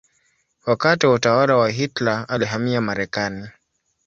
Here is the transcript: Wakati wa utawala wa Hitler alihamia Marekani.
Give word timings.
Wakati 0.65 1.05
wa 1.07 1.13
utawala 1.13 1.55
wa 1.57 1.69
Hitler 1.69 2.25
alihamia 2.29 2.81
Marekani. 2.81 3.49